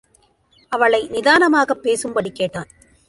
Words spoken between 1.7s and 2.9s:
பேசும்படி கேட்டான்.